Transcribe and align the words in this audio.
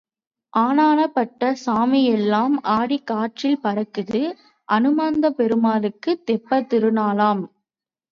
ஆனானப்பட்ட 0.53 1.51
சாமி 1.63 2.05
எல்லாம் 2.11 2.55
ஆடிக் 2.69 3.05
காற்றில் 3.05 3.59
பறக்குது 3.63 4.21
அநுமந்தப் 4.69 5.37
பெருமாளுக்குத் 5.37 6.23
தெப்பத் 6.25 6.69
திருநாளாம். 6.71 7.43